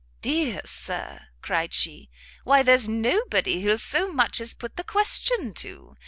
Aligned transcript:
"Dear 0.23 0.61
Sir," 0.65 1.25
cried 1.43 1.75
she, 1.75 2.09
"why 2.43 2.63
there's 2.63 2.89
nobody 2.89 3.61
he'll 3.61 3.77
so 3.77 4.11
much 4.11 4.41
as 4.41 4.55
put 4.55 4.75
the 4.75 4.83
question 4.83 5.53
to! 5.53 5.95